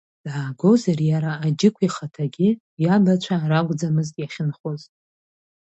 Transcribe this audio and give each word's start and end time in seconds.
Даагозар, 0.25 0.99
иара 1.11 1.31
Аџьықә 1.45 1.81
ихаҭагьы, 1.87 2.49
иабацәа 2.83 3.35
ара 3.43 3.57
акәӡамызт 3.59 4.15
иахьынхоз. 4.17 4.81